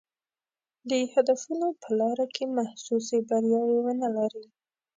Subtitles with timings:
[0.89, 4.45] د هدفونو په لاره کې محسوسې بریاوې ونه لري.